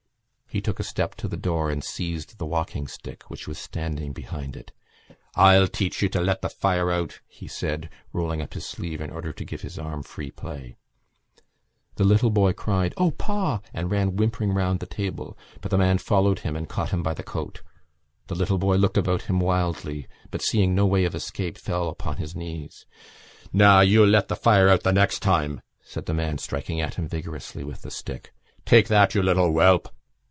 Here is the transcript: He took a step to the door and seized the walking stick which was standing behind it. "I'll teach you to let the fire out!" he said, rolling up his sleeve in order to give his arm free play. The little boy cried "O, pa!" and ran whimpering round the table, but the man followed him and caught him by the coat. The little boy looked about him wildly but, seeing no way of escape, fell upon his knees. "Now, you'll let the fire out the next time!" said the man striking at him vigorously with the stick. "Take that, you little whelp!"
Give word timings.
He 0.53 0.59
took 0.59 0.81
a 0.81 0.83
step 0.83 1.15
to 1.15 1.29
the 1.29 1.37
door 1.37 1.69
and 1.71 1.81
seized 1.81 2.37
the 2.37 2.45
walking 2.45 2.85
stick 2.85 3.29
which 3.29 3.47
was 3.47 3.57
standing 3.57 4.11
behind 4.11 4.57
it. 4.57 4.73
"I'll 5.33 5.65
teach 5.69 6.01
you 6.01 6.09
to 6.09 6.19
let 6.19 6.41
the 6.41 6.49
fire 6.49 6.91
out!" 6.91 7.21
he 7.25 7.47
said, 7.47 7.89
rolling 8.11 8.41
up 8.41 8.53
his 8.53 8.65
sleeve 8.65 8.99
in 8.99 9.11
order 9.11 9.31
to 9.31 9.45
give 9.45 9.61
his 9.61 9.79
arm 9.79 10.03
free 10.03 10.29
play. 10.29 10.75
The 11.95 12.03
little 12.03 12.31
boy 12.31 12.51
cried 12.51 12.93
"O, 12.97 13.11
pa!" 13.11 13.61
and 13.73 13.89
ran 13.89 14.17
whimpering 14.17 14.51
round 14.53 14.81
the 14.81 14.85
table, 14.87 15.37
but 15.61 15.71
the 15.71 15.77
man 15.77 15.99
followed 15.99 16.39
him 16.39 16.57
and 16.57 16.67
caught 16.67 16.89
him 16.89 17.01
by 17.01 17.13
the 17.13 17.23
coat. 17.23 17.61
The 18.27 18.35
little 18.35 18.57
boy 18.57 18.75
looked 18.75 18.97
about 18.97 19.21
him 19.21 19.39
wildly 19.39 20.05
but, 20.31 20.41
seeing 20.41 20.75
no 20.75 20.85
way 20.85 21.05
of 21.05 21.15
escape, 21.15 21.57
fell 21.57 21.87
upon 21.87 22.17
his 22.17 22.35
knees. 22.35 22.85
"Now, 23.53 23.79
you'll 23.79 24.05
let 24.09 24.27
the 24.27 24.35
fire 24.35 24.67
out 24.67 24.83
the 24.83 24.91
next 24.91 25.21
time!" 25.21 25.61
said 25.81 26.07
the 26.07 26.13
man 26.13 26.39
striking 26.39 26.81
at 26.81 26.95
him 26.95 27.07
vigorously 27.07 27.63
with 27.63 27.83
the 27.83 27.89
stick. 27.89 28.33
"Take 28.65 28.89
that, 28.89 29.15
you 29.15 29.23
little 29.23 29.53
whelp!" 29.53 29.87